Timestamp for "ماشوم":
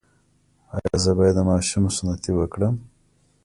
1.49-1.83